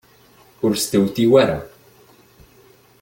Ur 0.63 0.73
stewtiw 0.75 1.31
ara. 1.43 1.59